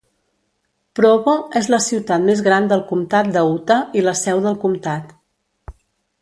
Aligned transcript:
Provo 0.99 1.35
és 1.61 1.69
la 1.73 1.79
ciutat 1.87 2.25
més 2.29 2.41
gran 2.47 2.69
del 2.71 2.81
comtat 2.93 3.29
de 3.37 3.45
Utah 3.51 3.79
i 4.01 4.05
la 4.09 4.15
seu 4.23 4.43
del 4.47 4.59
comtat. 4.65 5.15